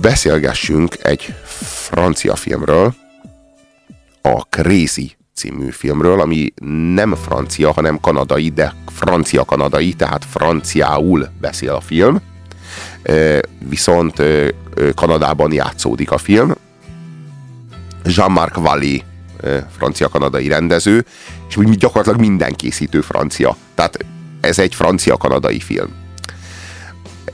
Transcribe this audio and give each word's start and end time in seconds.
beszélgessünk 0.00 0.96
egy 1.02 1.34
francia 1.64 2.34
filmről, 2.34 2.94
a 4.22 4.40
Crazy 4.40 5.16
című 5.34 5.70
filmről, 5.70 6.20
ami 6.20 6.52
nem 6.94 7.14
francia, 7.14 7.72
hanem 7.72 8.00
kanadai, 8.00 8.48
de 8.48 8.74
francia-kanadai, 8.86 9.92
tehát 9.92 10.24
franciául 10.24 11.28
beszél 11.40 11.74
a 11.74 11.80
film. 11.80 12.20
Viszont 13.68 14.22
Kanadában 14.94 15.52
játszódik 15.52 16.10
a 16.10 16.18
film. 16.18 16.54
Jean-Marc 18.04 18.56
Vallée 18.56 19.02
francia-kanadai 19.76 20.48
rendező, 20.48 21.04
és 21.48 21.76
gyakorlatilag 21.76 22.20
minden 22.20 22.52
készítő 22.52 23.00
francia. 23.00 23.56
Tehát 23.74 24.04
ez 24.40 24.58
egy 24.58 24.74
francia-kanadai 24.74 25.60
film. 25.60 25.88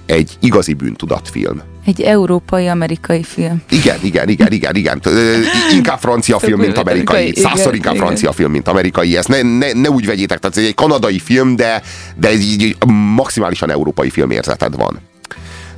Egy 0.08 0.36
igazi 0.40 0.72
bűntudatfilm. 0.72 1.62
Egy 1.84 2.00
európai-amerikai 2.00 3.22
film. 3.22 3.62
Igen, 3.70 3.98
igen, 4.02 4.28
igen, 4.28 4.52
igen, 4.52 4.74
igen. 4.76 5.00
Inkább 5.72 5.98
francia 5.98 6.38
film, 6.38 6.60
mint 6.60 6.78
amerikai. 6.78 7.32
Százszor 7.36 7.74
inkább 7.74 7.94
igen. 7.94 8.06
francia 8.06 8.32
film, 8.32 8.50
mint 8.50 8.68
amerikai. 8.68 9.16
Ezt 9.16 9.28
ne, 9.28 9.42
ne, 9.42 9.72
ne 9.72 9.90
úgy 9.90 10.06
vegyétek, 10.06 10.38
tehát 10.38 10.56
ez 10.56 10.64
egy 10.64 10.74
kanadai 10.74 11.18
film, 11.18 11.56
de, 11.56 11.82
de 12.16 12.28
egy 12.28 12.76
maximálisan 13.14 13.70
európai 13.70 14.10
filmérzeted 14.10 14.76
van. 14.76 15.00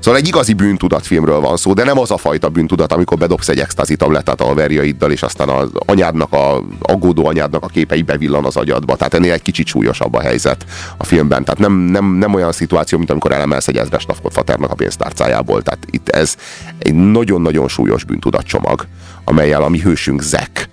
Szóval 0.00 0.20
egy 0.20 0.26
igazi 0.26 0.52
bűntudatfilmről 0.52 1.40
van 1.40 1.56
szó, 1.56 1.72
de 1.72 1.84
nem 1.84 1.98
az 1.98 2.10
a 2.10 2.16
fajta 2.16 2.48
bűntudat, 2.48 2.92
amikor 2.92 3.18
bedobsz 3.18 3.48
egy 3.48 3.58
extazi 3.58 3.96
tablettát 3.96 4.40
a 4.40 4.54
verjaiddal, 4.54 5.10
és 5.10 5.22
aztán 5.22 5.48
az 5.48 5.70
anyádnak, 5.86 6.32
a 6.32 6.62
aggódó 6.80 7.26
anyádnak 7.26 7.64
a 7.64 7.66
képei 7.66 8.02
bevillan 8.02 8.44
az 8.44 8.56
agyadba. 8.56 8.96
Tehát 8.96 9.14
ennél 9.14 9.32
egy 9.32 9.42
kicsit 9.42 9.66
súlyosabb 9.66 10.14
a 10.14 10.20
helyzet 10.20 10.64
a 10.96 11.04
filmben. 11.04 11.44
Tehát 11.44 11.60
nem, 11.60 11.72
nem, 11.72 12.04
nem 12.04 12.34
olyan 12.34 12.52
szituáció, 12.52 12.98
mint 12.98 13.10
amikor 13.10 13.32
elemelsz 13.32 13.68
egy 13.68 13.76
ezres 13.76 14.06
faternak 14.30 14.70
a 14.70 14.74
pénztárcájából. 14.74 15.62
Tehát 15.62 15.86
itt 15.90 16.08
ez 16.08 16.36
egy 16.78 16.94
nagyon-nagyon 16.94 17.68
súlyos 17.68 18.04
bűntudatcsomag, 18.04 18.86
amelyel 19.24 19.62
a 19.62 19.68
mi 19.68 19.80
hősünk 19.80 20.22
Zek, 20.22 20.68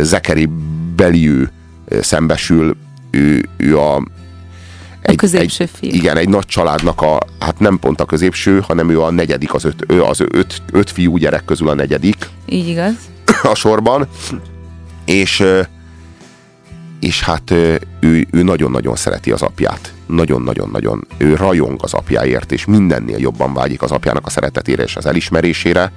Zekeri 0.00 0.48
Beliő 0.96 1.50
szembesül, 2.00 2.76
ő, 3.10 3.48
ő 3.56 3.78
a, 3.78 4.02
egy, 5.00 5.14
a 5.14 5.16
középső 5.16 5.64
egy, 5.64 5.70
fiú. 5.72 5.92
Igen, 5.92 6.16
egy 6.16 6.28
nagy 6.28 6.46
családnak 6.46 7.00
a, 7.00 7.18
hát 7.38 7.58
nem 7.58 7.78
pont 7.78 8.00
a 8.00 8.04
középső, 8.04 8.60
hanem 8.60 8.90
ő 8.90 9.02
a 9.02 9.10
negyedik, 9.10 9.54
az 9.54 9.64
öt, 9.64 9.84
ő 9.88 10.02
az 10.02 10.20
öt, 10.20 10.62
öt 10.72 10.90
fiú 10.90 11.16
gyerek 11.16 11.44
közül 11.44 11.68
a 11.68 11.74
negyedik. 11.74 12.16
Így 12.46 12.68
igaz. 12.68 12.94
A 13.42 13.54
sorban. 13.54 14.08
És, 15.04 15.44
és 17.00 17.22
hát 17.22 17.50
ő, 18.00 18.26
ő 18.30 18.42
nagyon-nagyon 18.42 18.96
szereti 18.96 19.30
az 19.30 19.42
apját. 19.42 19.92
Nagyon-nagyon-nagyon. 20.06 21.06
Ő 21.16 21.34
rajong 21.34 21.80
az 21.82 21.94
apjáért, 21.94 22.52
és 22.52 22.64
mindennél 22.64 23.18
jobban 23.18 23.54
vágyik 23.54 23.82
az 23.82 23.90
apjának 23.90 24.26
a 24.26 24.30
szeretetére 24.30 24.82
és 24.82 24.96
az 24.96 25.06
elismerésére. 25.06 25.92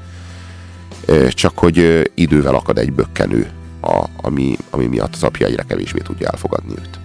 Csak 1.29 1.57
hogy 1.57 2.09
idővel 2.15 2.55
akad 2.55 2.77
egy 2.77 2.93
bökkenő, 2.93 3.49
a, 3.81 4.03
ami, 4.21 4.57
ami 4.69 4.85
miatt 4.85 5.13
az 5.13 5.23
apja 5.23 5.47
egyre 5.47 5.63
kevésbé 5.67 5.99
tudja 5.99 6.29
elfogadni 6.29 6.71
őt. 6.71 7.00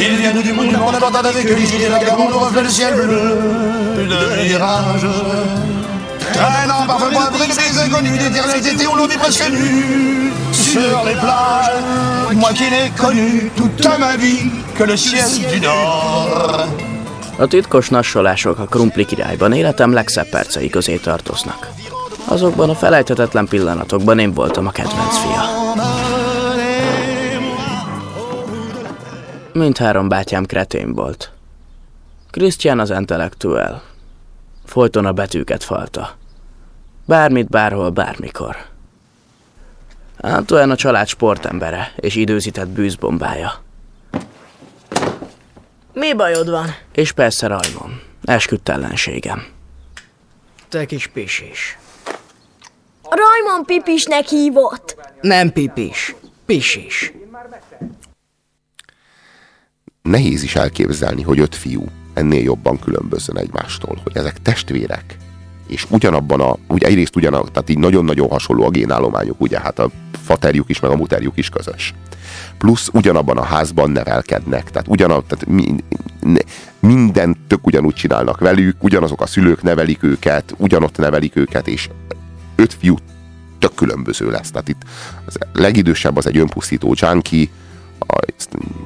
Ils 0.00 0.16
viennent 0.16 0.42
du 0.42 0.52
monde, 0.52 0.76
on 0.80 0.94
abandonne 0.94 1.26
avec 1.26 1.44
eux 1.50 1.54
les 1.56 1.74
idées 1.74 1.88
vagabondes, 1.88 2.32
on 2.32 2.38
reflet 2.38 2.62
le 2.62 2.68
ciel 2.68 2.94
bleu 2.94 4.06
de 4.12 4.42
mirage. 4.48 5.06
Traînant 6.32 6.86
parfois 6.86 7.24
avec 7.34 7.48
des 7.48 7.78
inconnus, 7.80 8.12
où 8.92 8.96
l'on 8.96 9.06
vit 9.06 9.16
presque 9.16 9.50
nu 9.50 10.32
sur 10.52 11.02
les 11.04 11.14
plages. 11.14 12.36
Moi 12.36 12.52
qui 12.52 12.70
n'ai 12.70 12.92
connu 12.96 13.50
toute 13.56 13.88
ma 13.98 14.16
vie 14.16 14.50
que 14.76 14.84
le 14.84 14.96
ciel 14.96 15.28
du 15.52 15.60
Nord. 15.60 16.68
A 17.38 17.46
titkos 17.46 17.88
nassolások 17.88 18.58
a 18.58 18.66
Krumpli 18.66 19.04
királyban 19.04 19.52
életem 19.52 19.92
legszebb 19.92 20.28
percei 20.28 20.68
közé 20.68 20.96
tartoznak. 20.96 21.70
Azokban 22.28 22.70
a 22.70 22.74
felejthetetlen 22.74 23.48
pillanatokban 23.48 24.18
én 24.18 24.32
voltam 24.34 24.66
a 24.66 24.70
kedvenc 24.70 25.16
fia. 25.18 25.42
Mindhárom 29.52 30.08
bátyám 30.08 30.44
kretén 30.44 30.94
volt. 30.94 31.32
Christian 32.30 32.80
az 32.80 32.90
intellektuel. 32.90 33.82
Folyton 34.64 35.06
a 35.06 35.12
betűket 35.12 35.64
falta. 35.64 36.16
Bármit, 37.04 37.48
bárhol, 37.48 37.90
bármikor. 37.90 38.56
olyan 40.52 40.70
a 40.70 40.76
család 40.76 41.06
sportembere 41.06 41.92
és 41.96 42.14
időzített 42.14 42.68
bűzbombája. 42.68 43.62
Mi 45.92 46.14
bajod 46.14 46.50
van? 46.50 46.74
És 46.92 47.12
persze 47.12 47.46
Rajmon, 47.46 48.00
esküdt 48.24 48.68
ellenségem. 48.68 49.46
Te 50.68 50.84
kis 50.84 51.06
pisis. 51.06 51.78
Rajmon 53.02 53.64
pipisnek 53.64 54.26
hívott. 54.26 54.96
Nem 55.20 55.52
pipis, 55.52 56.14
pisis 56.46 57.12
nehéz 60.08 60.42
is 60.42 60.56
elképzelni, 60.56 61.22
hogy 61.22 61.38
öt 61.38 61.54
fiú 61.54 61.84
ennél 62.14 62.42
jobban 62.42 62.78
különbözzön 62.78 63.38
egymástól, 63.38 64.00
hogy 64.02 64.16
ezek 64.16 64.42
testvérek, 64.42 65.16
és 65.66 65.86
ugyanabban 65.90 66.40
a, 66.40 66.56
ugye 66.68 66.86
egyrészt 66.86 67.16
ugyanab, 67.16 67.50
tehát 67.50 67.70
így 67.70 67.78
nagyon-nagyon 67.78 68.28
hasonló 68.28 68.64
a 68.64 68.70
génállományuk, 68.70 69.40
ugye 69.40 69.60
hát 69.60 69.78
a 69.78 69.90
faterjuk 70.24 70.68
is, 70.68 70.80
meg 70.80 70.90
a 70.90 70.96
muterjuk 70.96 71.36
is 71.36 71.48
közös. 71.48 71.94
Plusz 72.58 72.88
ugyanabban 72.92 73.36
a 73.36 73.42
házban 73.42 73.90
nevelkednek, 73.90 74.70
tehát 74.70 74.88
ugyanab, 74.88 75.26
tehát 75.26 75.46
mi, 75.46 75.74
mindent 76.80 77.38
tök 77.46 77.66
ugyanúgy 77.66 77.94
csinálnak 77.94 78.40
velük, 78.40 78.76
ugyanazok 78.82 79.20
a 79.20 79.26
szülők 79.26 79.62
nevelik 79.62 80.02
őket, 80.02 80.54
ugyanott 80.56 80.96
nevelik 80.96 81.36
őket, 81.36 81.68
és 81.68 81.88
öt 82.56 82.74
fiú 82.74 82.96
tök 83.58 83.74
különböző 83.74 84.30
lesz. 84.30 84.50
Tehát 84.50 84.68
itt 84.68 84.82
az 85.24 85.38
legidősebb 85.52 86.16
az 86.16 86.26
egy 86.26 86.38
önpusztító 86.38 86.94
junkie, 86.96 87.48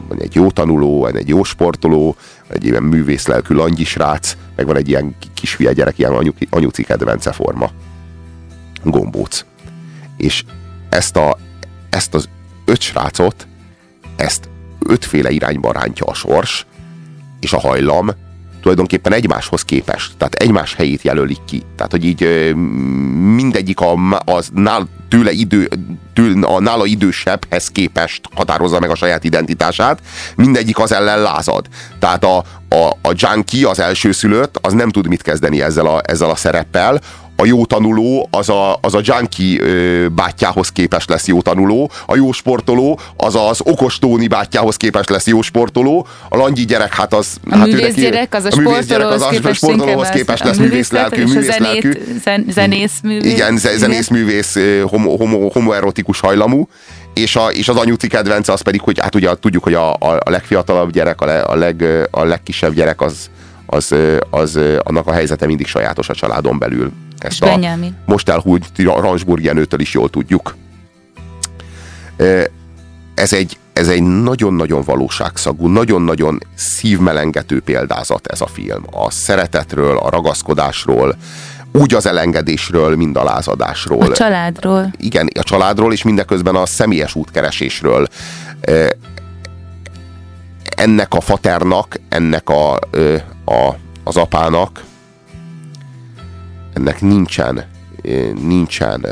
van 0.08 0.20
egy 0.20 0.34
jó 0.34 0.50
tanuló, 0.50 1.00
van 1.00 1.16
egy 1.16 1.28
jó 1.28 1.42
sportoló, 1.42 2.16
egy 2.48 2.64
ilyen 2.64 2.82
művészlelkű 2.82 3.54
langyisrác, 3.54 4.36
meg 4.56 4.66
van 4.66 4.76
egy 4.76 4.88
ilyen 4.88 5.16
kisfia 5.34 5.72
gyerek, 5.72 5.98
ilyen 5.98 6.12
anyu, 6.12 6.32
anyuci 6.50 6.82
kedvence 6.82 7.32
forma. 7.32 7.70
Gombóc. 8.84 9.44
És 10.16 10.44
ezt, 10.88 11.16
a, 11.16 11.38
ezt 11.90 12.14
az 12.14 12.28
öt 12.64 12.80
srácot, 12.80 13.46
ezt 14.16 14.48
ötféle 14.78 15.30
irányba 15.30 15.72
rántja 15.72 16.06
a 16.06 16.14
sors, 16.14 16.66
és 17.40 17.52
a 17.52 17.60
hajlam 17.60 18.10
tulajdonképpen 18.62 19.12
egymáshoz 19.12 19.62
képest, 19.62 20.12
tehát 20.16 20.34
egymás 20.34 20.74
helyét 20.74 21.02
jelölik 21.02 21.44
ki. 21.44 21.62
Tehát, 21.76 21.90
hogy 21.90 22.04
így 22.04 22.54
mindegyik 23.34 23.80
a, 23.80 24.18
az 24.24 24.48
nál, 24.54 24.88
tőle 25.08 25.30
idő, 25.30 25.68
tőle, 26.14 26.46
a 26.46 26.60
nála 26.60 26.86
idősebbhez 26.86 27.68
képest 27.68 28.28
határozza 28.34 28.80
meg 28.80 28.90
a 28.90 28.94
saját 28.94 29.24
identitását, 29.24 30.00
mindegyik 30.36 30.78
az 30.78 30.92
ellen 30.92 31.22
lázad. 31.22 31.66
Tehát 31.98 32.24
a, 32.24 32.36
a, 32.68 32.96
a 33.02 33.12
junkie, 33.14 33.68
az 33.68 33.78
elsőszülött, 33.80 34.58
az 34.60 34.72
nem 34.72 34.90
tud 34.90 35.08
mit 35.08 35.22
kezdeni 35.22 35.62
ezzel 35.62 35.86
a, 35.86 36.00
ezzel 36.04 36.30
a 36.30 36.36
szereppel, 36.36 37.00
a 37.36 37.44
jó 37.44 37.64
tanuló 37.66 38.28
az 38.30 38.48
a, 38.48 38.78
az 38.80 38.94
a 38.94 39.00
junkie 39.02 39.60
ö, 39.60 40.08
bátyjához 40.08 40.68
képest 40.68 41.08
lesz 41.08 41.26
jó 41.26 41.42
tanuló, 41.42 41.90
a 42.06 42.16
jó 42.16 42.32
sportoló 42.32 43.00
az 43.16 43.34
az 43.34 43.60
okos 43.64 43.98
Tóni 43.98 44.26
bátyjához 44.26 44.76
képest 44.76 45.08
lesz 45.08 45.26
jó 45.26 45.42
sportoló, 45.42 46.06
a 46.28 46.36
langyi 46.36 46.64
gyerek 46.64 46.94
hát 46.94 47.14
az... 47.14 47.36
A 47.50 47.56
hát 47.56 47.66
művész 47.66 47.94
gyerek 47.94 48.34
az 48.34 48.44
a, 48.44 48.48
a 48.48 48.50
sportolóhoz 48.50 49.22
az 49.22 49.28
képest, 49.28 49.56
sportolóhoz 49.56 50.08
képest 50.08 50.44
lesz 50.44 50.56
művész 50.56 50.90
lelkű, 50.90 51.24
művész 51.24 51.58
lelkű. 51.58 51.92
Zen, 52.22 52.46
zenész 52.48 53.00
művész. 53.02 53.32
Igen, 53.32 53.56
zenész 53.56 54.08
művész, 54.08 54.58
homo, 54.82 55.16
homo, 55.16 55.48
homoerotikus 55.48 56.20
hajlamú 56.20 56.68
és, 57.14 57.36
a, 57.36 57.50
és 57.50 57.68
az 57.68 57.76
anyuci 57.76 58.08
kedvence 58.08 58.52
az 58.52 58.60
pedig, 58.60 58.80
hogy 58.80 59.00
hát 59.00 59.14
ugye 59.14 59.34
tudjuk, 59.34 59.62
hogy 59.62 59.74
a, 59.74 59.92
a, 59.92 60.18
legfiatalabb 60.24 60.90
gyerek, 60.90 61.20
a, 61.20 61.24
le, 61.24 61.40
a, 61.40 61.54
leg, 61.54 61.84
a 62.10 62.24
legkisebb 62.24 62.74
gyerek 62.74 63.00
az, 63.00 63.30
az, 63.66 63.94
az, 64.30 64.58
annak 64.82 65.06
a 65.06 65.12
helyzete 65.12 65.46
mindig 65.46 65.66
sajátos 65.66 66.08
a 66.08 66.14
családon 66.14 66.58
belül. 66.58 66.92
Ezt 67.22 67.42
a 67.42 67.58
most 68.06 68.28
elhúgy 68.28 68.64
Ransburg 68.76 69.44
Jenőtől 69.44 69.80
is 69.80 69.94
jól 69.94 70.10
tudjuk. 70.10 70.56
Ez 73.14 73.32
egy, 73.32 73.58
ez 73.72 73.88
egy 73.88 74.02
nagyon-nagyon 74.02 74.82
valóságszagú, 74.82 75.66
nagyon-nagyon 75.66 76.38
szívmelengető 76.54 77.60
példázat 77.60 78.26
ez 78.26 78.40
a 78.40 78.46
film. 78.46 78.84
A 78.90 79.10
szeretetről, 79.10 79.96
a 79.96 80.10
ragaszkodásról, 80.10 81.16
úgy 81.72 81.94
az 81.94 82.06
elengedésről, 82.06 82.96
mind 82.96 83.16
a 83.16 83.24
lázadásról. 83.24 84.02
A 84.02 84.12
családról. 84.12 84.92
Igen, 84.98 85.28
a 85.38 85.42
családról, 85.42 85.92
és 85.92 86.02
mindeközben 86.02 86.54
a 86.54 86.66
személyes 86.66 87.14
útkeresésről. 87.14 88.06
Ennek 90.76 91.14
a 91.14 91.20
faternak, 91.20 92.00
ennek 92.08 92.48
a, 92.48 92.74
a, 93.44 93.76
az 94.04 94.16
apának, 94.16 94.84
ennek 96.72 97.00
nincsen, 97.00 97.64
nincsen 98.42 99.06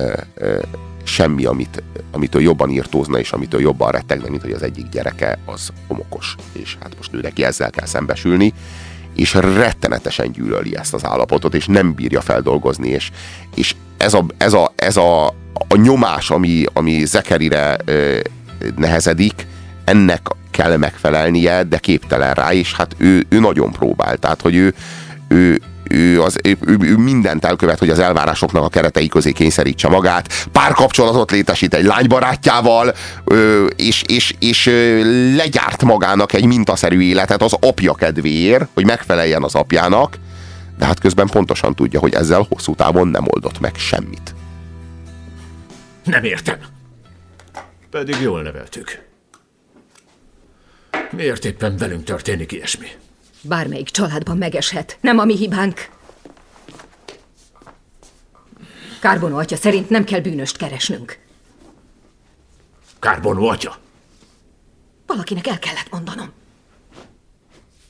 semmi, 1.02 1.44
amit, 1.44 1.82
amitől 2.10 2.42
jobban 2.42 2.70
írtózna, 2.70 3.18
és 3.18 3.32
amitől 3.32 3.60
jobban 3.60 3.90
rettegne, 3.90 4.28
mint 4.28 4.42
hogy 4.42 4.52
az 4.52 4.62
egyik 4.62 4.88
gyereke 4.88 5.38
az 5.44 5.72
homokos. 5.88 6.36
És 6.52 6.76
hát 6.80 6.96
most 6.96 7.14
ő 7.14 7.20
neki 7.20 7.44
ezzel 7.44 7.70
kell 7.70 7.86
szembesülni, 7.86 8.52
és 9.14 9.34
rettenetesen 9.34 10.32
gyűlöli 10.32 10.76
ezt 10.76 10.94
az 10.94 11.04
állapotot, 11.04 11.54
és 11.54 11.66
nem 11.66 11.94
bírja 11.94 12.20
feldolgozni, 12.20 12.88
és, 12.88 13.10
és 13.54 13.74
ez, 13.96 14.14
a, 14.14 14.24
ez, 14.36 14.52
a, 14.52 14.72
ez 14.76 14.96
a, 14.96 15.26
a 15.68 15.76
nyomás, 15.76 16.30
ami, 16.30 16.64
ami 16.72 17.04
Zekerire 17.04 17.76
ö, 17.84 18.18
nehezedik, 18.76 19.46
ennek 19.84 20.28
kell 20.50 20.76
megfelelnie, 20.76 21.62
de 21.62 21.78
képtelen 21.78 22.34
rá, 22.34 22.52
és 22.52 22.74
hát 22.74 22.94
ő, 22.98 23.26
ő 23.28 23.40
nagyon 23.40 23.72
próbál. 23.72 24.16
Tehát, 24.16 24.40
hogy 24.40 24.54
ő, 24.54 24.74
ő, 25.28 25.60
ő, 25.90 26.22
az, 26.22 26.36
ő, 26.44 26.56
ő 26.80 26.96
mindent 26.96 27.44
elkövet, 27.44 27.78
hogy 27.78 27.90
az 27.90 27.98
elvárásoknak 27.98 28.64
a 28.64 28.68
keretei 28.68 29.08
közé 29.08 29.32
kényszerítse 29.32 29.88
magát, 29.88 30.48
párkapcsolatot 30.52 31.30
létesít 31.30 31.74
egy 31.74 31.84
lánybarátjával, 31.84 32.94
és, 33.76 34.02
és, 34.06 34.34
és 34.38 34.64
legyárt 35.36 35.82
magának 35.84 36.32
egy 36.32 36.44
mintaszerű 36.44 37.00
életet 37.00 37.42
az 37.42 37.56
apja 37.60 37.94
kedvéért, 37.94 38.68
hogy 38.74 38.84
megfeleljen 38.84 39.42
az 39.42 39.54
apjának, 39.54 40.18
de 40.78 40.84
hát 40.84 41.00
közben 41.00 41.26
pontosan 41.26 41.74
tudja, 41.74 42.00
hogy 42.00 42.14
ezzel 42.14 42.46
hosszú 42.48 42.74
távon 42.74 43.08
nem 43.08 43.24
oldott 43.26 43.60
meg 43.60 43.74
semmit. 43.76 44.34
Nem 46.04 46.24
értem. 46.24 46.58
Pedig 47.90 48.16
jól 48.20 48.42
neveltük. 48.42 49.08
Miért 51.10 51.44
éppen 51.44 51.76
velünk 51.76 52.04
történik 52.04 52.52
ilyesmi? 52.52 52.86
Bármelyik 53.42 53.88
családban 53.90 54.36
megeshet. 54.38 54.98
Nem 55.00 55.18
a 55.18 55.24
mi 55.24 55.36
hibánk. 55.36 55.88
Kárbono 59.00 59.38
atya 59.38 59.56
szerint 59.56 59.90
nem 59.90 60.04
kell 60.04 60.20
bűnöst 60.20 60.56
keresnünk. 60.56 61.18
Kárbono 62.98 63.46
atya? 63.46 63.78
Valakinek 65.06 65.46
el 65.46 65.58
kellett 65.58 65.90
mondanom. 65.90 66.32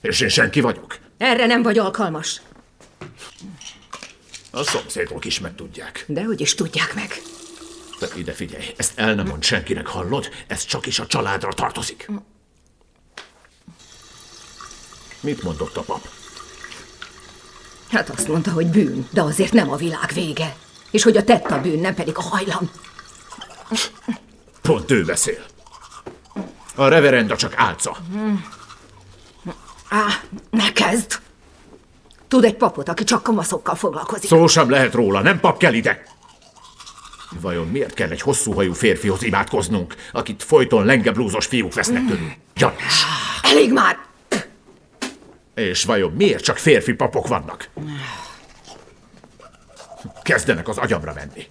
És 0.01 0.21
én 0.21 0.29
senki 0.29 0.61
vagyok? 0.61 0.99
Erre 1.19 1.47
nem 1.47 1.63
vagy 1.63 1.79
alkalmas. 1.79 2.41
A 4.51 4.63
szomszédok 4.63 5.25
is 5.25 5.41
megtudják. 5.41 6.05
Dehogy 6.09 6.41
is 6.41 6.55
tudják 6.55 6.95
meg. 6.95 7.23
De 8.01 8.07
ide 8.17 8.33
figyelj, 8.33 8.65
ezt 8.77 8.99
el 8.99 9.15
nem 9.15 9.27
mond 9.27 9.43
senkinek, 9.43 9.87
hallod? 9.87 10.29
Ez 10.47 10.65
csak 10.65 10.87
is 10.87 10.99
a 10.99 11.07
családra 11.07 11.53
tartozik. 11.53 12.09
Mit 15.21 15.43
mondott 15.43 15.77
a 15.77 15.83
pap? 15.83 16.09
Hát 17.91 18.09
azt 18.09 18.29
mondta, 18.29 18.51
hogy 18.51 18.67
bűn, 18.67 19.09
de 19.11 19.23
azért 19.23 19.53
nem 19.53 19.71
a 19.71 19.77
világ 19.77 20.11
vége. 20.15 20.57
És 20.91 21.03
hogy 21.03 21.17
a 21.17 21.25
tett 21.25 21.51
a 21.51 21.61
bűn, 21.61 21.81
nem 21.81 21.95
pedig 21.95 22.17
a 22.17 22.23
hajlam. 22.23 22.71
Pont 24.63 24.91
ő 24.91 25.05
beszél. 25.05 25.45
A 26.75 26.89
reverenda 26.89 27.37
csak 27.37 27.53
álca. 27.57 27.97
Á, 29.89 30.07
ne 30.51 30.73
kezd! 30.73 31.19
Tud 32.29 32.45
egy 32.45 32.57
papot, 32.57 32.89
aki 32.89 33.05
csak 33.05 33.23
kamaszokkal 33.23 33.75
foglalkozik. 33.75 34.29
Szó 34.29 34.47
sem 34.47 34.71
lehet 34.71 34.95
róla, 34.95 35.21
nem 35.21 35.41
pap 35.41 35.59
kell 35.59 35.73
ide. 35.73 36.03
Vajon 37.41 37.67
miért 37.67 37.95
kell 37.95 38.11
egy 38.11 38.21
hosszúhajú 38.21 38.73
férfihoz 38.73 39.23
imádkoznunk, 39.23 39.95
akit 40.13 40.43
folyton 40.43 40.85
lengeblúzos 40.85 41.47
fiúk 41.47 41.75
vesznek 41.75 42.07
tőlünk? 42.07 42.35
Gyanús. 42.55 43.05
Elég 43.43 43.73
már! 43.73 44.10
És 45.55 45.85
vajon 45.85 46.13
miért 46.13 46.45
csak 46.45 46.57
férfi 46.57 46.93
papok 46.93 47.27
vannak? 47.27 47.69
Kezdenek 50.23 50.69
az 50.69 50.79
agyamra 50.79 51.13
menni. 51.13 51.47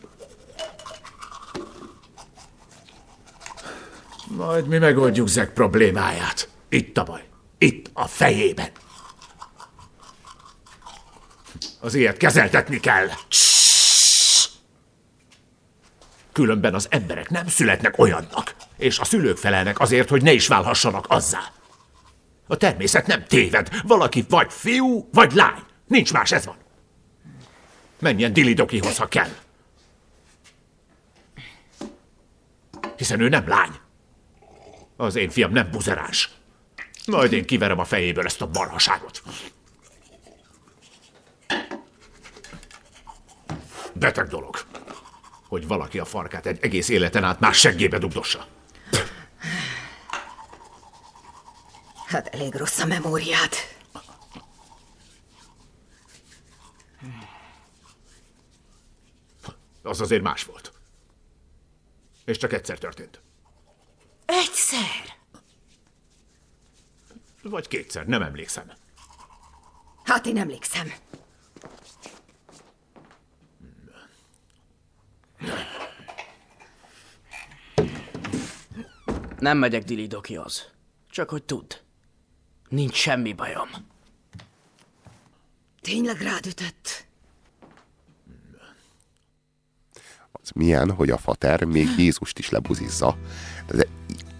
Majd 4.28 4.68
mi 4.68 4.78
megoldjuk 4.78 5.28
Zek 5.28 5.54
problémáját. 5.54 6.50
Itt 6.70 6.98
a 6.98 7.04
baj. 7.04 7.24
Itt 7.58 7.90
a 7.94 8.08
fejében. 8.08 8.70
Az 11.80 11.94
ilyet 11.94 12.18
kezeltetni 12.18 12.80
kell. 12.80 13.08
Különben 16.32 16.74
az 16.74 16.88
emberek 16.90 17.30
nem 17.30 17.48
születnek 17.48 17.98
olyannak, 17.98 18.56
és 18.78 19.00
a 19.00 19.06
szülők 19.06 19.38
felelnek 19.38 19.80
azért, 19.80 20.10
hogy 20.10 20.22
ne 20.22 20.32
is 20.32 20.48
válhassanak 20.48 21.06
azzá. 21.10 21.52
A 22.52 22.58
természet 22.58 23.08
nem 23.08 23.24
téved. 23.24 23.70
Valaki 23.84 24.26
vagy 24.30 24.54
fiú, 24.54 25.10
vagy 25.12 25.32
lány. 25.32 25.64
Nincs 25.88 26.14
más, 26.14 26.32
ez 26.32 26.46
van. 26.46 26.56
Menjen 28.00 28.34
Dilidokihoz, 28.34 28.98
ha 28.98 29.08
kell. 29.08 29.30
Hiszen 32.98 33.20
ő 33.20 33.30
nem 33.30 33.48
lány. 33.48 33.72
Az 34.98 35.16
én 35.16 35.30
fiam 35.30 35.52
nem 35.52 35.72
buzeráns. 35.72 36.30
Majd 37.06 37.32
én 37.32 37.46
kiverem 37.46 37.80
a 37.80 37.84
fejéből 37.84 38.26
ezt 38.26 38.42
a 38.42 38.50
marhaságot. 38.54 39.24
Beteg 43.94 44.28
dolog, 44.28 44.56
hogy 45.48 45.68
valaki 45.68 46.00
a 46.00 46.06
farkát 46.06 46.46
egy 46.46 46.58
egész 46.62 46.90
életen 46.90 47.24
át 47.24 47.40
más 47.40 47.58
seggébe 47.58 47.98
dugdossa. 47.98 48.48
Hát 52.10 52.28
elég 52.28 52.56
rossz 52.56 52.80
a 52.80 52.86
memóriát. 52.86 53.56
Az 59.84 60.02
azért 60.02 60.22
más 60.22 60.44
volt. 60.44 60.74
És 62.26 62.38
csak 62.38 62.54
egyszer 62.54 62.78
történt. 62.78 63.22
Egyszer? 64.26 65.18
Vagy 67.44 67.68
kétszer, 67.68 68.06
nem 68.06 68.22
emlékszem. 68.22 68.72
Hát 70.04 70.26
én 70.26 70.38
emlékszem. 70.38 70.94
Nem 79.40 79.58
megyek 79.58 79.84
Dilidokihoz. 79.84 80.72
Csak 81.10 81.30
hogy 81.30 81.44
tudd. 81.44 81.74
Nincs 82.70 82.96
semmi 82.96 83.34
bajom. 83.34 83.70
Tényleg 85.82 86.22
rád 86.22 86.46
ütött? 86.46 87.08
Az 90.32 90.50
milyen, 90.56 90.92
hogy 90.92 91.10
a 91.10 91.18
fater 91.18 91.64
még 91.64 91.88
Jézust 91.98 92.40
is 92.40 92.50
lebuzizza. 92.50 93.18
De 93.68 93.86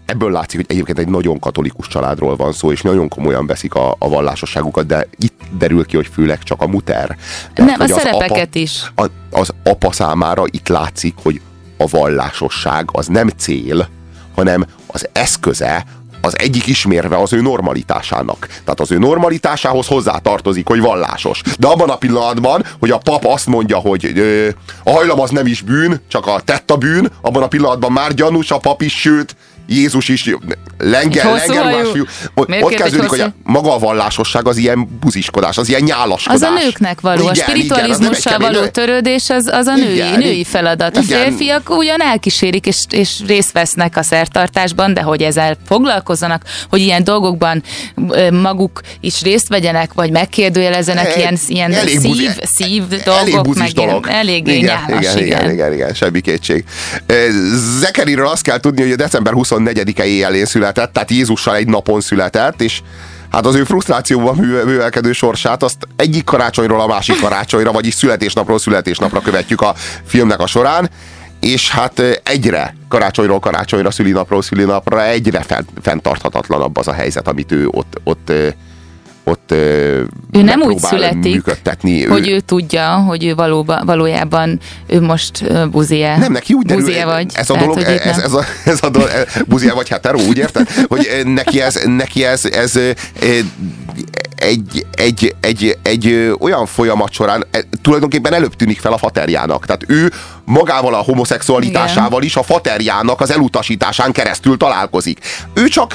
ebből 0.06 0.30
látszik, 0.30 0.56
hogy 0.56 0.70
egyébként 0.70 0.98
egy 0.98 1.08
nagyon 1.08 1.38
katolikus 1.38 1.86
családról 1.86 2.36
van 2.36 2.52
szó, 2.52 2.72
és 2.72 2.82
nagyon 2.82 3.08
komolyan 3.08 3.46
veszik 3.46 3.74
a, 3.74 3.96
a 3.98 4.08
vallásosságukat, 4.08 4.86
de 4.86 5.06
itt 5.16 5.42
derül 5.58 5.86
ki, 5.86 5.96
hogy 5.96 6.06
főleg 6.06 6.42
csak 6.42 6.60
a 6.60 6.66
muter. 6.66 7.16
Mert, 7.54 7.78
Nem, 7.78 7.80
a 7.80 7.98
szerepeket 7.98 8.48
apa, 8.48 8.58
is. 8.58 8.92
A, 8.94 9.06
az 9.30 9.52
apa 9.64 9.92
számára 9.92 10.44
itt 10.46 10.68
látszik, 10.68 11.14
hogy 11.22 11.40
a 11.76 11.86
vallásosság 11.86 12.88
az 12.92 13.06
nem 13.06 13.28
cél, 13.28 13.88
hanem 14.34 14.66
az 14.86 15.08
eszköze 15.12 15.86
az 16.20 16.38
egyik 16.38 16.66
ismérve 16.66 17.16
az 17.16 17.32
ő 17.32 17.40
normalitásának. 17.40 18.46
Tehát 18.46 18.80
az 18.80 18.90
ő 18.92 18.98
normalitásához 18.98 19.86
hozzá 19.86 20.18
tartozik, 20.18 20.66
hogy 20.66 20.80
vallásos. 20.80 21.42
De 21.58 21.66
abban 21.66 21.90
a 21.90 21.96
pillanatban, 21.96 22.64
hogy 22.80 22.90
a 22.90 22.98
pap 22.98 23.24
azt 23.24 23.46
mondja, 23.46 23.76
hogy 23.76 24.18
ö, 24.18 24.48
a 24.84 24.90
hajlam 24.90 25.20
az 25.20 25.30
nem 25.30 25.46
is 25.46 25.62
bűn, 25.62 26.00
csak 26.08 26.26
a 26.26 26.40
tetta 26.44 26.76
bűn, 26.76 27.08
abban 27.20 27.42
a 27.42 27.48
pillanatban 27.48 27.92
már 27.92 28.14
gyanús 28.14 28.50
a 28.50 28.58
pap 28.58 28.82
is, 28.82 29.00
sőt, 29.00 29.36
Jézus 29.72 30.08
is 30.08 30.34
lengel, 30.78 31.32
lengerruhás 31.32 31.88
fiú. 31.92 32.04
Ott 32.34 32.74
kezdődik, 32.74 33.08
hogy 33.08 33.20
a, 33.20 33.32
maga 33.42 33.74
a 33.74 33.78
vallásosság 33.78 34.46
az 34.46 34.56
ilyen 34.56 34.98
buziskodás, 35.00 35.58
az 35.58 35.68
ilyen 35.68 35.82
nyálaskodás. 35.82 36.40
Az 36.40 36.48
a 36.48 36.64
nőknek 36.64 37.00
való, 37.00 37.20
igen, 37.20 37.32
a 37.32 37.34
spiritualizmussal 37.34 38.38
igen, 38.38 38.52
való 38.52 38.66
törődés 38.66 39.30
az, 39.30 39.46
az 39.46 39.66
a 39.66 39.74
női, 39.74 39.94
igen, 39.94 40.18
női 40.18 40.44
feladat. 40.44 40.96
A 40.96 41.00
igen. 41.00 41.22
férfiak 41.22 41.70
ugyan 41.70 42.00
elkísérik 42.02 42.66
és, 42.66 42.84
és 42.90 43.20
részt 43.26 43.52
vesznek 43.52 43.96
a 43.96 44.02
szertartásban, 44.02 44.94
de 44.94 45.02
hogy 45.02 45.22
ezzel 45.22 45.56
foglalkozzanak, 45.66 46.42
hogy 46.68 46.80
ilyen 46.80 47.04
dolgokban 47.04 47.62
maguk 48.30 48.80
is 49.00 49.22
részt 49.22 49.48
vegyenek, 49.48 49.92
vagy 49.92 50.10
megkérdőjelezenek 50.10 51.06
e, 51.06 51.18
ilyen, 51.18 51.38
ilyen 51.46 51.72
elég 51.72 51.98
szív, 51.98 52.10
buzi, 52.10 52.28
szív 52.42 52.82
elég 52.90 53.32
dolgok, 53.32 53.54
meg 53.54 53.70
dolog. 53.70 54.06
eléggé 54.08 54.56
igen, 54.56 54.84
nyálas, 54.88 55.04
igen, 55.04 55.18
igen. 55.18 55.40
Igen, 55.40 55.52
igen, 55.52 55.72
igen, 55.72 55.94
semmi 55.94 56.20
kétség. 56.20 56.64
Zekeriről 57.78 58.26
azt 58.26 58.42
kell 58.42 58.60
tudni, 58.60 58.82
hogy 58.82 58.92
a 58.92 58.96
december 58.96 59.32
20 59.32 59.50
24-e 59.64 60.04
éjjelén 60.04 60.44
született, 60.44 60.92
tehát 60.92 61.10
Jézussal 61.10 61.56
egy 61.56 61.66
napon 61.66 62.00
született, 62.00 62.60
és 62.60 62.80
hát 63.30 63.46
az 63.46 63.54
ő 63.54 63.64
frusztrációban 63.64 64.36
művelkedő 64.36 65.12
sorsát 65.12 65.62
azt 65.62 65.88
egyik 65.96 66.24
karácsonyról 66.24 66.80
a 66.80 66.86
másik 66.86 67.20
karácsonyra, 67.20 67.72
vagyis 67.72 67.94
születésnapról 67.94 68.58
születésnapra 68.58 69.20
követjük 69.20 69.60
a 69.60 69.74
filmnek 70.04 70.40
a 70.40 70.46
során, 70.46 70.90
és 71.40 71.70
hát 71.70 72.20
egyre 72.24 72.74
karácsonyról 72.88 73.38
karácsonyra, 73.38 73.90
szülinapról 73.90 74.42
szülinapra 74.42 75.04
egyre 75.04 75.44
fenntarthatatlanabb 75.82 76.76
az 76.76 76.88
a 76.88 76.92
helyzet, 76.92 77.28
amit 77.28 77.52
ő 77.52 77.68
ott, 77.70 78.00
ott 78.04 78.32
ott 79.30 79.52
ő 79.52 80.42
nem 80.42 80.60
úgy 80.60 80.78
születik, 80.78 81.34
működtetni. 81.34 82.04
hogy 82.04 82.28
ő, 82.28 82.34
ő 82.34 82.40
tudja, 82.40 82.94
hogy 82.94 83.24
ő 83.24 83.34
valóba, 83.34 83.84
valójában 83.84 84.60
ő 84.86 85.00
most 85.00 85.68
buzie. 85.70 86.16
Nem, 86.16 86.32
neki 86.32 86.52
úgy 86.52 86.66
derül, 86.66 86.82
buzie 86.82 87.04
vagy. 87.04 87.32
Ez 87.34 87.50
a 87.50 87.56
dolog, 87.56 87.82
tehát, 87.82 88.00
ez, 88.00 88.18
ez, 88.18 88.32
a, 88.32 88.44
ez 88.64 88.78
a 88.82 88.88
dolog, 88.88 89.08
buzie 89.46 89.72
vagy 89.72 89.88
hetero, 89.88 90.18
úgy 90.18 90.38
érted? 90.38 90.68
Hogy 90.88 91.08
neki 91.24 91.60
ez, 91.60 91.82
neki 91.84 92.24
ez, 92.24 92.44
ez, 92.44 92.76
ez 92.76 93.44
egy, 94.40 94.86
egy, 94.92 95.34
egy, 95.40 95.78
egy 95.82 96.34
olyan 96.40 96.66
folyamat 96.66 97.12
során 97.12 97.46
e, 97.50 97.60
tulajdonképpen 97.82 98.34
előbb 98.34 98.56
tűnik 98.56 98.80
fel 98.80 98.92
a 98.92 98.98
faterjának. 98.98 99.66
Tehát 99.66 99.84
ő 99.86 100.12
magával 100.44 100.94
a 100.94 101.02
homoszexualitásával 101.02 102.22
is 102.22 102.36
a 102.36 102.42
faterjának 102.42 103.20
az 103.20 103.30
elutasításán 103.30 104.12
keresztül 104.12 104.56
találkozik. 104.56 105.18
Ő 105.54 105.68
csak 105.68 105.94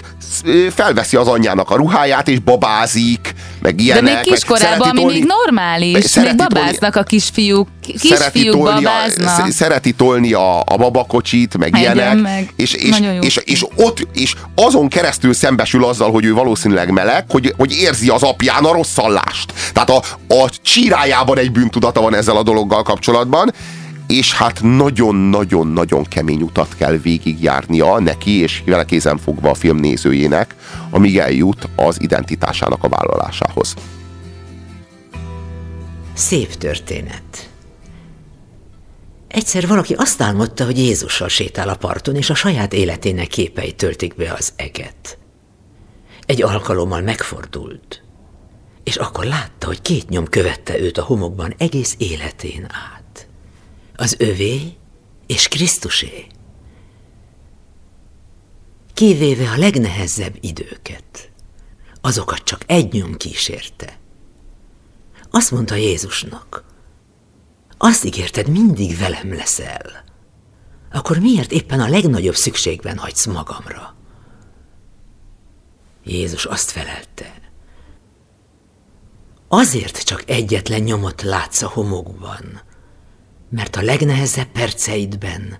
felveszi 0.70 1.16
az 1.18 1.28
anyjának 1.28 1.70
a 1.70 1.76
ruháját, 1.76 2.28
és 2.28 2.40
babázik, 2.40 3.34
meg 3.66 3.80
ilyenek. 3.82 4.04
De 4.04 4.14
még 4.14 4.20
kiskorában, 4.22 4.90
ami 4.90 5.04
még 5.04 5.26
normális, 5.26 6.16
még 6.16 6.36
babáznak 6.36 6.80
tolni, 6.80 7.00
a 7.00 7.04
kisfiúk, 7.04 7.68
kisfiúk 7.82 8.58
babáznak. 8.58 9.48
A, 9.48 9.52
szereti 9.52 9.92
tolni 9.92 10.34
a, 10.34 10.60
a 10.60 10.78
babakocsit, 10.78 11.58
meg 11.58 11.76
Egyen 11.76 11.96
ilyenek. 11.96 12.22
Meg. 12.22 12.54
És, 12.56 12.74
és, 12.74 13.02
és, 13.22 13.40
és, 13.44 13.66
ott, 13.76 14.08
és 14.14 14.34
azon 14.56 14.88
keresztül 14.88 15.34
szembesül 15.34 15.86
azzal, 15.86 16.12
hogy 16.12 16.26
ő 16.26 16.34
valószínűleg 16.34 16.92
meleg, 16.92 17.26
hogy, 17.30 17.54
hogy 17.58 17.72
érzi 17.72 18.10
az 18.10 18.24
apján 18.24 18.64
a 18.64 18.72
rosszallást. 18.72 19.54
Tehát 19.74 19.90
a, 19.90 20.02
a 20.28 20.50
csírájában 20.62 21.38
egy 21.38 21.52
bűntudata 21.52 22.02
van 22.02 22.16
ezzel 22.16 22.38
a 22.38 22.44
dologgal 22.44 22.84
kapcsolatban, 22.84 23.54
és 24.08 24.34
hát 24.34 24.62
nagyon-nagyon-nagyon 24.64 26.04
kemény 26.04 26.42
utat 26.42 26.76
kell 26.76 26.98
végigjárnia 26.98 28.00
neki, 28.00 28.32
és 28.32 28.64
vele 28.66 28.86
kézen 28.86 29.18
fogva 29.18 29.50
a 29.50 29.54
film 29.54 29.78
nézőjének, 29.78 30.56
amíg 30.90 31.18
eljut 31.18 31.68
az 31.76 32.02
identitásának 32.02 32.84
a 32.84 32.90
vállalásához. 32.90 33.74
Szép 36.14 36.54
történet. 36.54 37.50
Egyszer 39.28 39.68
valaki 39.68 39.94
azt 39.94 40.22
álmodta, 40.22 40.66
hogy 40.66 40.78
Jézussal 40.78 41.28
sétál 41.28 41.70
a 41.70 41.76
parton, 41.76 42.16
és 42.16 42.30
a 42.30 42.36
saját 42.36 42.74
életének 42.74 43.28
képei 43.28 43.74
töltik 43.74 44.16
be 44.16 44.34
az 44.38 44.54
eget. 44.56 45.18
Egy 46.26 46.44
alkalommal 46.44 47.02
megfordult, 47.02 48.04
és 48.84 48.96
akkor 48.96 49.26
látta, 49.26 49.68
hogy 49.68 49.82
két 49.82 50.10
nyom 50.10 50.26
követte 50.26 50.80
őt 50.80 50.98
a 50.98 51.04
homokban 51.04 51.54
egész 51.58 51.96
életén 51.98 52.64
át 52.64 53.05
az 53.96 54.16
övé 54.20 54.74
és 55.26 55.48
Krisztusé. 55.48 56.28
Kivéve 58.94 59.50
a 59.50 59.58
legnehezebb 59.58 60.38
időket, 60.40 61.32
azokat 62.02 62.44
csak 62.44 62.62
egy 62.66 62.94
nyom 62.94 63.18
kísérte. 63.18 64.00
Azt 65.32 65.52
mondta 65.52 65.76
Jézusnak, 65.76 66.64
azt 67.78 68.04
ígérted, 68.04 68.48
mindig 68.48 68.98
velem 68.98 69.34
leszel. 69.34 70.04
Akkor 70.92 71.20
miért 71.20 71.52
éppen 71.52 71.80
a 71.80 71.88
legnagyobb 71.88 72.36
szükségben 72.36 72.98
hagysz 72.98 73.26
magamra? 73.26 73.96
Jézus 76.04 76.46
azt 76.46 76.72
felelte, 76.72 77.34
azért 79.48 80.04
csak 80.04 80.30
egyetlen 80.30 80.82
nyomot 80.82 81.22
látsz 81.22 81.62
a 81.62 81.68
homokban, 81.68 82.62
mert 83.50 83.76
a 83.76 83.82
legnehezebb 83.82 84.48
perceidben 84.54 85.58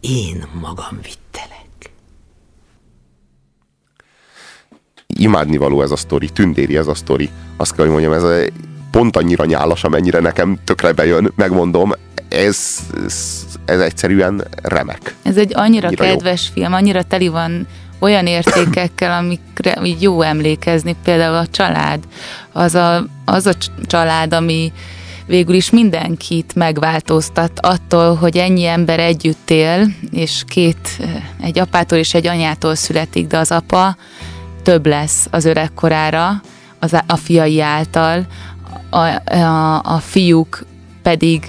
én 0.00 0.46
magam 0.60 0.98
vittelek. 1.02 1.92
Imádnivaló 5.06 5.82
ez 5.82 5.90
a 5.90 5.96
sztori, 5.96 6.28
tündéri 6.28 6.76
ez 6.76 6.86
a 6.86 6.94
sztori. 6.94 7.30
Azt 7.56 7.74
kell, 7.74 7.84
hogy 7.84 7.92
mondjam, 7.92 8.12
ez 8.12 8.22
a, 8.22 8.36
pont 8.90 9.16
annyira 9.16 9.44
nyálas, 9.44 9.84
amennyire 9.84 10.20
nekem 10.20 10.58
tökre 10.64 10.92
bejön, 10.92 11.32
megmondom, 11.36 11.92
ez, 12.28 12.78
ez, 13.04 13.46
ez 13.64 13.80
egyszerűen 13.80 14.44
remek. 14.62 15.14
Ez 15.22 15.36
egy 15.36 15.52
annyira, 15.54 15.86
annyira 15.86 16.04
kedves 16.04 16.46
jó. 16.46 16.52
film, 16.62 16.72
annyira 16.72 17.02
teli 17.02 17.28
van 17.28 17.66
olyan 17.98 18.26
értékekkel, 18.26 19.18
amikre 19.18 19.78
így 19.84 20.02
jó 20.02 20.22
emlékezni, 20.22 20.96
például 21.04 21.36
a 21.36 21.46
család. 21.46 22.04
Az 22.52 22.74
a, 22.74 23.06
az 23.24 23.46
a 23.46 23.52
család, 23.86 24.32
ami, 24.32 24.72
végül 25.28 25.54
is 25.54 25.70
mindenkit 25.70 26.54
megváltoztat 26.54 27.60
attól, 27.60 28.14
hogy 28.14 28.36
ennyi 28.36 28.64
ember 28.64 29.00
együtt 29.00 29.50
él, 29.50 29.86
és 30.10 30.42
két, 30.46 30.88
eh, 31.00 31.22
egy 31.40 31.58
apától 31.58 31.98
és 31.98 32.14
egy 32.14 32.26
anyától 32.26 32.74
születik, 32.74 33.26
de 33.26 33.38
az 33.38 33.52
apa 33.52 33.96
több 34.62 34.86
lesz 34.86 35.26
az 35.30 35.44
öregkorára, 35.44 36.40
az, 36.78 36.96
a 37.06 37.16
fiai 37.16 37.60
által, 37.60 38.26
a, 38.90 39.32
a, 39.34 39.82
a 39.82 39.98
fiúk 39.98 40.64
pedig 41.02 41.46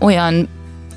olyan 0.00 0.48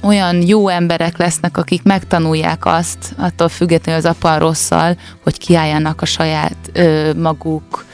olyan 0.01 0.48
jó 0.48 0.67
emberek 0.67 1.17
lesznek, 1.17 1.57
akik 1.57 1.84
megtanulják 1.84 2.65
azt, 2.65 2.98
attól 3.17 3.50
függetlenül 3.50 4.01
az 4.01 4.15
apa 4.15 4.38
rosszal, 4.38 4.98
hogy 5.24 5.38
kiálljanak 5.38 6.01
a 6.01 6.05
saját 6.05 6.57
ö, 6.74 7.13
maguk 7.13 7.86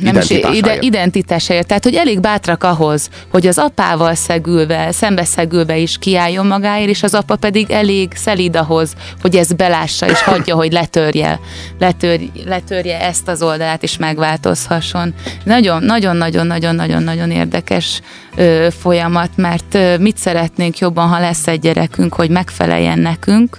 nem 0.00 0.16
is 0.16 0.30
ide, 0.30 0.78
identitásáért. 0.80 1.66
Tehát, 1.66 1.84
hogy 1.84 1.94
elég 1.94 2.20
bátrak 2.20 2.64
ahhoz, 2.64 3.08
hogy 3.30 3.46
az 3.46 3.58
apával 3.58 4.14
szegülve, 4.14 4.92
szembeszegülve 4.92 5.76
is 5.76 5.98
kiálljon 5.98 6.46
magáért, 6.46 6.88
és 6.88 7.02
az 7.02 7.14
apa 7.14 7.36
pedig 7.36 7.70
elég 7.70 8.12
szelíd 8.14 8.56
ahhoz, 8.56 8.92
hogy 9.20 9.36
ezt 9.36 9.56
belássa, 9.56 10.10
és 10.10 10.22
hagyja, 10.22 10.54
hogy 10.54 10.72
letörje, 10.72 11.40
letör, 11.78 12.20
letörje 12.46 13.00
ezt 13.00 13.28
az 13.28 13.42
oldalát, 13.42 13.82
és 13.82 13.96
megváltozhasson. 13.96 15.14
Nagyon, 15.44 15.82
nagyon, 15.82 16.16
nagyon, 16.16 16.46
nagyon, 16.46 16.74
nagyon, 16.74 17.02
nagyon 17.02 17.30
érdekes 17.30 18.00
ö, 18.36 18.66
folyamat, 18.80 19.30
mert 19.36 19.74
ö, 19.74 19.98
mit 19.98 20.16
szeretnénk 20.16 20.78
jobban, 20.78 21.08
ha 21.08 21.20
lesz 21.20 21.46
egy 21.46 21.60
gyerekünk, 21.60 22.14
hogy 22.14 22.30
megfeleljen 22.30 22.98
nekünk, 22.98 23.58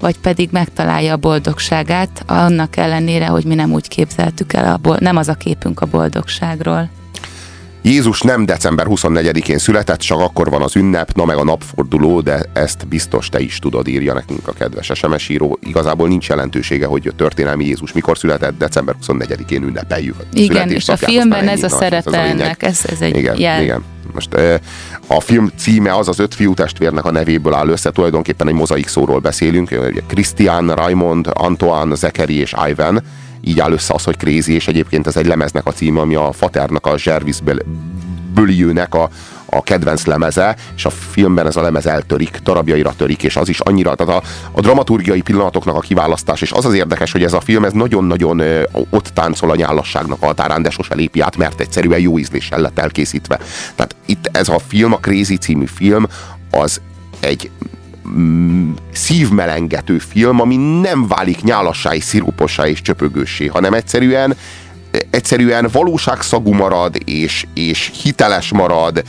vagy 0.00 0.18
pedig 0.18 0.48
megtalálja 0.52 1.12
a 1.12 1.16
boldogságát, 1.16 2.22
annak 2.26 2.76
ellenére, 2.76 3.26
hogy 3.26 3.44
mi 3.44 3.54
nem 3.54 3.72
úgy 3.72 3.88
képzeltük 3.88 4.52
el, 4.52 4.72
a 4.72 4.76
bold- 4.76 5.00
nem 5.00 5.16
az 5.16 5.28
a 5.28 5.34
képünk 5.34 5.80
a 5.80 5.86
boldogságról. 5.86 6.90
Jézus 7.82 8.20
nem 8.20 8.46
december 8.46 8.86
24-én 8.88 9.58
született, 9.58 9.98
csak 9.98 10.20
akkor 10.20 10.50
van 10.50 10.62
az 10.62 10.76
ünnep, 10.76 11.12
na 11.12 11.24
meg 11.24 11.36
a 11.36 11.44
napforduló, 11.44 12.20
de 12.20 12.42
ezt 12.52 12.88
biztos 12.88 13.28
te 13.28 13.40
is 13.40 13.58
tudod, 13.58 13.88
írja 13.88 14.14
nekünk 14.14 14.48
a 14.48 14.52
kedves 14.52 14.90
SMS 14.94 15.28
író. 15.28 15.58
Igazából 15.62 16.08
nincs 16.08 16.28
jelentősége, 16.28 16.86
hogy 16.86 17.06
a 17.06 17.12
történelmi 17.12 17.64
Jézus 17.64 17.92
mikor 17.92 18.18
született, 18.18 18.58
december 18.58 18.94
24-én 19.06 19.62
ünnepeljük. 19.62 20.14
A 20.18 20.24
igen, 20.32 20.70
és 20.70 20.88
a 20.88 20.96
filmben 20.96 21.48
ez 21.48 21.62
a 21.62 21.68
szerepe 21.68 22.18
ennek, 22.18 22.62
ez, 22.62 22.80
ez 22.86 23.00
egy 23.00 23.16
igen, 23.16 23.38
jel. 23.38 23.62
Igen. 23.62 23.84
Most 24.14 24.34
a 25.06 25.20
film 25.20 25.50
címe 25.56 25.94
az 25.94 26.08
az 26.08 26.18
öt 26.18 26.34
fiú 26.34 26.54
testvérnek 26.54 27.04
a 27.04 27.10
nevéből 27.10 27.54
áll 27.54 27.68
össze, 27.68 27.90
tulajdonképpen 27.90 28.48
egy 28.48 28.54
mozaik 28.54 28.88
szóról 28.88 29.18
beszélünk. 29.18 29.74
Christian, 30.06 30.74
Raymond, 30.74 31.30
Antoine, 31.32 31.94
Zekeri 31.94 32.34
és 32.34 32.54
Ivan. 32.68 33.02
Így 33.40 33.60
áll 33.60 33.72
össze 33.72 33.94
az, 33.94 34.04
hogy 34.04 34.16
Crazy, 34.16 34.52
és 34.52 34.68
egyébként 34.68 35.06
ez 35.06 35.16
egy 35.16 35.26
lemeznek 35.26 35.66
a 35.66 35.72
címe, 35.72 36.00
ami 36.00 36.14
a 36.14 36.32
Faternak, 36.32 36.86
a 36.86 36.94
Jervis 37.04 37.36
Böliőnek 38.34 38.94
a, 38.94 39.10
a 39.50 39.62
kedvenc 39.62 40.04
lemeze, 40.04 40.56
és 40.76 40.84
a 40.84 40.90
filmben 40.90 41.46
ez 41.46 41.56
a 41.56 41.62
lemez 41.62 41.86
eltörik, 41.86 42.36
darabjaira 42.42 42.92
törik, 42.96 43.22
és 43.22 43.36
az 43.36 43.48
is 43.48 43.60
annyira, 43.60 43.94
tehát 43.94 44.22
a, 44.22 44.26
a 44.52 44.60
dramaturgiai 44.60 45.20
pillanatoknak 45.20 45.76
a 45.76 45.80
kiválasztás, 45.80 46.42
és 46.42 46.52
az 46.52 46.64
az 46.64 46.74
érdekes, 46.74 47.12
hogy 47.12 47.22
ez 47.22 47.32
a 47.32 47.40
film 47.40 47.64
ez 47.64 47.72
nagyon-nagyon 47.72 48.42
ott 48.90 49.06
táncol 49.06 49.50
a 49.50 49.56
nyálasságnak 49.56 50.22
a 50.22 50.26
határán, 50.26 50.62
de 50.62 50.70
sose 50.70 50.94
lépi 50.94 51.20
át, 51.20 51.36
mert 51.36 51.60
egyszerűen 51.60 52.00
jó 52.00 52.18
ízléssel 52.18 52.60
lett 52.60 52.78
elkészítve. 52.78 53.38
Tehát 53.74 53.96
itt 54.06 54.30
ez 54.32 54.48
a 54.48 54.58
film, 54.68 54.92
a 54.92 54.98
Crazy 54.98 55.36
című 55.36 55.66
film, 55.66 56.06
az 56.50 56.80
egy 57.20 57.50
mm, 58.08 58.70
szívmelengető 58.92 59.98
film, 59.98 60.40
ami 60.40 60.56
nem 60.56 61.06
válik 61.06 61.42
nyálassá 61.42 61.94
és 61.94 62.04
szirupossá 62.04 62.66
és 62.66 62.82
csöpögőssé, 62.82 63.46
hanem 63.46 63.74
egyszerűen 63.74 64.36
egyszerűen 65.10 65.68
valóságszagú 65.72 66.52
marad, 66.52 66.96
és, 67.04 67.46
és 67.54 67.90
hiteles 68.02 68.52
marad, 68.52 69.02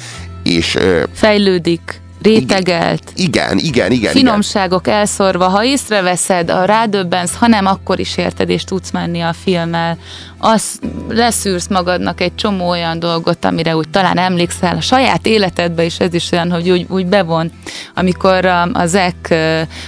és... 0.55 0.77
Fejlődik 1.13 2.01
rétegelt. 2.21 3.11
Igen, 3.15 3.57
igen, 3.57 3.91
igen. 3.91 4.11
Finomságok 4.11 4.87
igen. 4.87 4.97
elszorva, 4.97 5.47
ha 5.47 5.63
észreveszed, 5.63 6.49
a 6.49 6.65
rádöbbensz, 6.65 7.35
ha 7.35 7.47
nem, 7.47 7.65
akkor 7.65 7.99
is 7.99 8.17
érted, 8.17 8.49
és 8.49 8.63
tudsz 8.63 8.91
menni 8.91 9.21
a 9.21 9.33
filmmel. 9.33 9.97
Az 10.37 10.79
leszűrsz 11.09 11.67
magadnak 11.67 12.21
egy 12.21 12.35
csomó 12.35 12.69
olyan 12.69 12.99
dolgot, 12.99 13.45
amire 13.45 13.75
úgy 13.75 13.89
talán 13.89 14.17
emlékszel 14.17 14.75
a 14.75 14.81
saját 14.81 15.25
életedbe, 15.25 15.83
és 15.83 15.99
ez 15.99 16.13
is 16.13 16.31
olyan, 16.31 16.51
hogy 16.51 16.69
úgy, 16.69 16.85
úgy 16.89 17.05
bevon. 17.05 17.51
Amikor 17.95 18.45
a, 18.45 18.69
a 18.73 18.85
Zek 18.85 19.35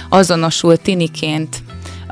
azonosul 0.08 0.76
tiniként 0.76 1.56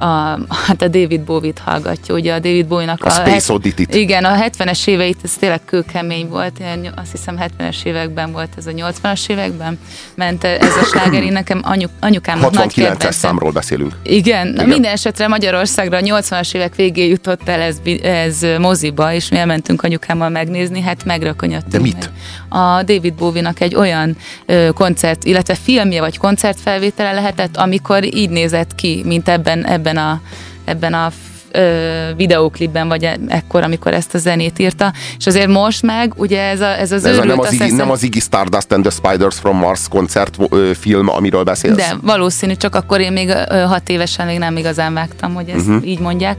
a, 0.02 0.38
hát 0.66 0.82
a 0.82 0.88
David 0.88 1.20
Bowie-t 1.20 1.58
hallgatja, 1.58 2.14
ugye 2.14 2.34
a 2.34 2.38
David 2.38 2.66
Bowie-nak 2.66 3.04
a, 3.04 3.06
a 3.06 3.10
Space 3.10 3.52
Oddity-t. 3.52 3.94
Igen, 3.94 4.24
a 4.24 4.34
70-es 4.34 4.86
éveit 4.86 5.16
ez 5.22 5.32
tényleg 5.34 5.60
kőkemény 5.64 6.28
volt, 6.28 6.58
én 6.58 6.92
azt 6.96 7.10
hiszem 7.10 7.38
70-es 7.40 7.84
években 7.84 8.32
volt 8.32 8.48
ez 8.56 8.66
a 8.66 8.70
80-as 8.70 9.28
években, 9.28 9.78
ment 10.14 10.44
ez 10.44 10.76
a 10.80 10.84
sláger, 10.84 11.22
én 11.22 11.32
nekem 11.32 11.60
anyu, 11.64 11.86
anyukámnak 12.00 12.52
nagy 12.52 12.74
kedvencem. 12.74 13.10
számról 13.10 13.50
beszélünk. 13.50 13.92
Igen, 14.02 14.48
Igen. 14.48 14.68
minden 14.68 14.92
esetre 14.92 15.28
Magyarországra 15.28 15.96
a 15.96 16.00
80-as 16.00 16.54
évek 16.54 16.74
végé 16.74 17.08
jutott 17.08 17.48
el 17.48 17.60
ez, 17.60 17.80
ez 18.02 18.46
moziba, 18.58 19.12
és 19.12 19.28
mi 19.28 19.36
elmentünk 19.36 19.82
anyukámmal 19.82 20.28
megnézni, 20.28 20.80
hát 20.80 21.04
megrökönyödtünk. 21.04 21.72
De 21.72 21.78
mit? 21.78 22.10
A 22.48 22.82
David 22.82 23.14
Bowie-nak 23.14 23.60
egy 23.60 23.74
olyan 23.74 24.16
ö, 24.46 24.68
koncert, 24.74 25.24
illetve 25.24 25.54
filmje 25.54 26.00
vagy 26.00 26.18
koncertfelvétele 26.18 27.12
lehetett, 27.12 27.56
amikor 27.56 28.04
így 28.14 28.30
nézett 28.30 28.74
ki, 28.74 29.02
mint 29.04 29.28
ebben, 29.28 29.66
ebben 29.66 29.91
ebben 29.92 29.98
a 29.98 30.20
ebben 30.64 30.94
a 30.94 31.10
ö, 31.52 32.14
videóklipben, 32.16 32.88
vagy 32.88 33.04
e, 33.04 33.18
ekkor, 33.28 33.62
amikor 33.62 33.94
ezt 33.94 34.14
a 34.14 34.18
zenét 34.18 34.58
írta, 34.58 34.92
és 35.18 35.26
azért 35.26 35.48
most 35.48 35.82
meg, 35.82 36.12
ugye 36.16 36.42
ez, 36.42 36.60
a, 36.60 36.78
ez 36.78 36.92
az 36.92 37.04
ez 37.04 37.16
őrült, 37.16 37.26
nem, 37.26 37.38
az 37.38 37.52
Iggy, 37.52 37.72
nem 37.72 37.90
az 37.90 38.02
Iggy 38.02 38.20
Stardust 38.20 38.72
and 38.72 38.82
the 38.82 38.90
Spiders 38.90 39.38
from 39.38 39.56
Mars 39.56 39.88
koncert 39.88 40.36
ö, 40.48 40.70
film, 40.80 41.08
amiről 41.08 41.42
beszélsz? 41.42 41.76
De 41.76 41.96
valószínű, 42.02 42.54
csak 42.54 42.74
akkor 42.74 43.00
én 43.00 43.12
még 43.12 43.28
ö, 43.28 43.58
hat 43.58 43.88
évesen 43.88 44.26
még 44.26 44.38
nem 44.38 44.56
igazán 44.56 44.94
vágtam, 44.94 45.34
hogy 45.34 45.48
ezt 45.48 45.66
uh-huh. 45.66 45.88
így 45.88 45.98
mondják, 45.98 46.36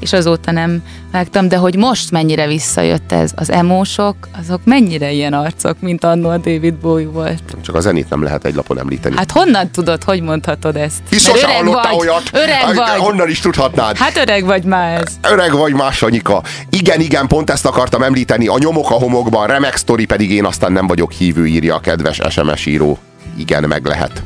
és 0.00 0.12
azóta 0.12 0.50
nem 0.50 0.82
vágtam, 1.12 1.48
de 1.48 1.56
hogy 1.56 1.76
most 1.76 2.10
mennyire 2.10 2.46
visszajött 2.46 3.12
ez, 3.12 3.32
az 3.34 3.50
emósok, 3.50 4.16
azok 4.40 4.60
mennyire 4.64 5.10
ilyen 5.12 5.32
arcok, 5.32 5.80
mint 5.80 6.04
annó 6.04 6.28
a 6.28 6.36
David 6.36 6.74
Bowie 6.74 7.08
volt. 7.08 7.42
Csak 7.64 7.74
a 7.74 7.80
zenét 7.80 8.10
nem 8.10 8.22
lehet 8.22 8.44
egy 8.44 8.54
lapon 8.54 8.78
említeni. 8.78 9.16
Hát 9.16 9.30
honnan 9.30 9.70
tudod, 9.70 10.02
hogy 10.02 10.22
mondhatod 10.22 10.76
ezt? 10.76 11.02
Biztos 11.10 11.42
öreg 11.42 11.64
vagy, 11.64 11.96
olyat. 11.98 12.22
Öreg 12.32 12.74
vagy. 12.74 12.98
Honnan 12.98 13.28
is 13.28 13.40
tudhatnád? 13.40 13.96
Hát 13.96 14.16
öreg 14.16 14.44
vagy 14.44 14.53
már 14.62 15.00
ez. 15.00 15.32
Öreg 15.32 15.52
vagy 15.52 15.72
más, 15.72 16.02
Anyika. 16.02 16.42
Igen, 16.70 17.00
igen, 17.00 17.26
pont 17.26 17.50
ezt 17.50 17.66
akartam 17.66 18.02
említeni. 18.02 18.46
A 18.46 18.58
nyomok 18.58 18.90
a 18.90 18.94
homokban, 18.94 19.46
remek 19.46 19.76
sztori 19.76 20.04
pedig 20.04 20.30
én 20.30 20.44
aztán 20.44 20.72
nem 20.72 20.86
vagyok 20.86 21.12
hívő, 21.12 21.46
írja 21.46 21.74
a 21.74 21.80
kedves 21.80 22.20
SMS 22.28 22.66
író. 22.66 22.98
Igen, 23.36 23.64
meg 23.68 23.86
lehet. 23.86 24.22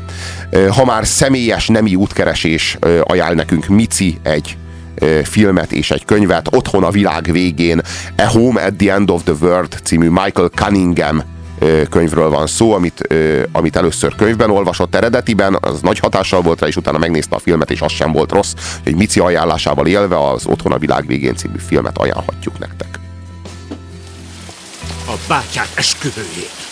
Ha 0.70 0.85
már 0.85 1.06
személyes 1.06 1.66
nemi 1.66 1.94
útkeresés 1.94 2.78
ajánl 3.02 3.35
nekünk 3.35 3.66
Mici 3.66 4.18
egy 4.23 4.56
filmet 5.23 5.73
és 5.73 5.90
egy 5.90 6.04
könyvet, 6.04 6.56
Otthon 6.56 6.85
a 6.85 6.90
világ 6.90 7.28
végén, 7.32 7.80
A 8.16 8.23
Home 8.23 8.64
at 8.64 8.75
the 8.75 8.92
End 8.92 9.11
of 9.11 9.23
the 9.23 9.35
World 9.40 9.78
című 9.82 10.08
Michael 10.08 10.49
Cunningham 10.49 11.23
könyvről 11.90 12.30
van 12.30 12.46
szó, 12.46 12.72
amit, 12.72 13.08
amit 13.52 13.76
először 13.76 14.14
könyvben 14.14 14.50
olvasott 14.50 14.94
eredetiben, 14.94 15.58
az 15.60 15.80
nagy 15.80 15.98
hatással 15.98 16.40
volt 16.40 16.60
rá, 16.60 16.66
és 16.66 16.76
utána 16.76 16.98
megnézte 16.98 17.36
a 17.36 17.38
filmet, 17.38 17.70
és 17.70 17.80
az 17.80 17.92
sem 17.92 18.12
volt 18.12 18.32
rossz, 18.32 18.52
hogy 18.82 18.94
Mici 18.94 19.20
ajánlásával 19.20 19.86
élve 19.86 20.28
az 20.30 20.46
Otthon 20.46 20.72
a 20.72 20.78
világ 20.78 21.06
végén 21.06 21.36
című 21.36 21.58
filmet 21.66 21.98
ajánlhatjuk 21.98 22.58
nektek. 22.58 22.98
A 25.06 25.12
bátyák 25.28 25.68
esküvőjét. 25.74 26.66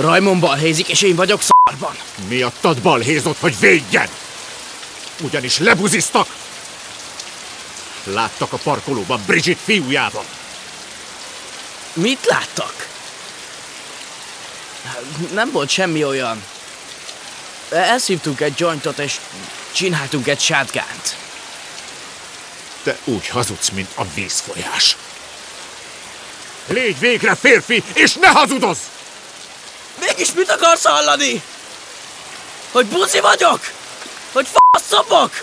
Rajmon 0.00 0.40
balhézik, 0.40 0.88
és 0.88 1.02
én 1.02 1.16
vagyok 1.16 1.40
szarban. 1.40 1.94
Miattad 2.28 2.82
balhézott, 2.82 3.38
hogy 3.38 3.56
védjen! 3.60 4.08
Ugyanis 5.22 5.58
lebuziztak! 5.58 6.26
Láttak 8.04 8.52
a 8.52 8.56
parkolóban 8.56 9.20
Bridget 9.26 9.58
fiújával. 9.64 10.24
Mit 11.92 12.26
láttak? 12.26 12.89
Nem 15.32 15.50
volt 15.50 15.68
semmi 15.68 16.04
olyan. 16.04 16.44
Elszívtunk 17.70 18.40
egy 18.40 18.58
jointot, 18.58 18.98
és 18.98 19.16
csináltunk 19.72 20.28
egy 20.28 20.40
sátgánt. 20.40 21.16
Te 22.82 22.96
úgy 23.04 23.28
hazudsz, 23.28 23.68
mint 23.68 23.90
a 23.94 24.04
vízfolyás. 24.14 24.96
Légy 26.66 26.98
végre 26.98 27.34
férfi, 27.34 27.84
és 27.92 28.14
ne 28.14 28.28
hazudozz! 28.28 28.78
Mégis 30.00 30.32
mit 30.32 30.50
akarsz 30.50 30.84
hallani? 30.84 31.42
Hogy 32.70 32.86
buzi 32.86 33.20
vagyok? 33.20 33.60
Hogy 34.32 34.48
faszopok? 34.70 35.42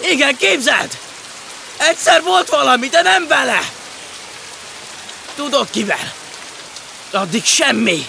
Igen, 0.00 0.36
képzeld! 0.36 0.98
Egyszer 1.76 2.22
volt 2.22 2.48
valami, 2.48 2.88
de 2.88 3.02
nem 3.02 3.26
vele! 3.26 3.60
Tudod 5.34 5.70
kivel? 5.70 6.12
Addig 7.10 7.44
semmi! 7.44 8.06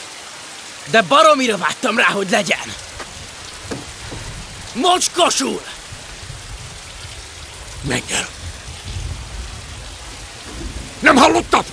De 0.89 1.01
baromira 1.01 1.57
vágytam 1.57 1.97
rá, 1.97 2.03
hogy 2.03 2.29
legyen! 2.29 2.59
Mocskosul! 4.73 5.61
Menj 7.87 8.03
el! 8.11 8.27
Nem 10.99 11.15
hallottad? 11.15 11.65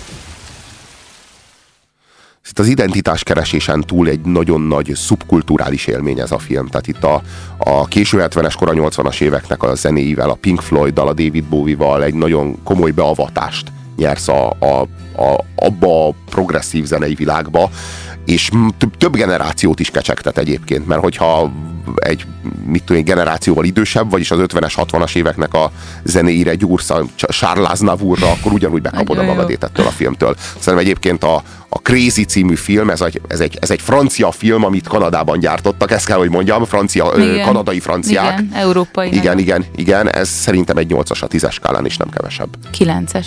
Itt 2.59 2.65
az 2.65 2.71
identitás 2.71 3.23
keresésen 3.23 3.81
túl 3.81 4.09
egy 4.09 4.21
nagyon 4.21 4.61
nagy 4.61 4.93
szubkulturális 4.95 5.87
élmény 5.87 6.19
ez 6.19 6.31
a 6.31 6.39
film. 6.39 6.67
Tehát 6.67 6.87
itt 6.87 7.05
a, 7.05 7.23
a 7.59 7.87
késő 7.87 8.19
70-es, 8.21 8.55
kora 8.59 8.73
80-as 8.75 9.21
éveknek 9.21 9.63
a 9.63 9.75
zenéivel, 9.75 10.31
a 10.31 10.35
Pink 10.35 10.61
Floyd-dal, 10.61 11.09
a 11.09 11.13
David 11.13 11.45
Bowie-val 11.45 12.05
egy 12.05 12.15
nagyon 12.15 12.63
komoly 12.63 12.91
beavatást 12.91 13.73
nyersz 13.97 14.29
a, 14.29 14.51
a, 14.59 14.81
a, 15.23 15.45
abba 15.57 16.09
a 16.09 16.15
progresszív 16.31 16.85
zenei 16.85 17.15
világba, 17.15 17.71
és 18.29 18.51
több, 18.99 19.17
generációt 19.17 19.81
is 19.81 19.91
kecsegtet 19.91 20.39
egyébként, 20.39 20.87
mert 20.87 21.01
hogyha 21.01 21.53
egy 21.97 22.27
mit 22.67 22.85
tudom, 22.85 23.05
generációval 23.05 23.65
idősebb, 23.65 24.11
vagyis 24.11 24.31
az 24.31 24.39
50-es, 24.43 24.73
60-as 24.77 25.17
éveknek 25.17 25.55
a 25.55 25.71
zenéire 26.05 26.55
gyúrsz 26.55 26.91
a 26.91 27.05
Charles 27.17 27.71
Aznavourra, 27.71 28.31
akkor 28.31 28.53
ugyanúgy 28.53 28.83
bekapod 28.83 29.19
a 29.19 29.23
magadét 29.23 29.65
ettől 29.65 29.87
a 29.87 29.91
filmtől. 29.91 30.35
Szerintem 30.59 30.79
egyébként 30.79 31.25
a, 31.25 31.43
a 31.69 31.79
Crazy 31.79 32.25
című 32.25 32.55
film, 32.55 32.91
ez 32.91 33.01
egy, 33.01 33.21
ez, 33.29 33.41
egy, 33.41 33.59
ez 33.61 33.71
egy 33.71 33.81
francia 33.81 34.31
film, 34.31 34.65
amit 34.65 34.89
Kanadában 34.89 35.39
gyártottak, 35.39 35.91
ezt 35.91 36.07
kell, 36.07 36.19
hogy 36.19 36.31
mondjam, 36.31 36.65
francia, 36.65 37.13
igen. 37.17 37.45
kanadai 37.45 37.81
franciák. 37.81 38.41
Igen, 38.41 38.51
európai. 38.55 39.15
Igen, 39.15 39.39
igen, 39.39 39.65
igen, 39.75 40.11
ez 40.11 40.29
szerintem 40.29 40.77
egy 40.77 40.93
8-as 40.95 41.21
a 41.21 41.27
10-es 41.27 41.53
skálán 41.53 41.87
is 41.87 41.97
nem 41.97 42.09
kevesebb. 42.09 42.49
9-es. 42.79 43.27